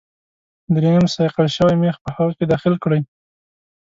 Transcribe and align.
دریم 0.73 1.03
صیقل 1.15 1.47
شوی 1.57 1.75
میخ 1.81 1.95
په 2.03 2.09
هغه 2.15 2.31
کې 2.37 2.45
داخل 2.53 2.73
کړئ. 2.83 3.01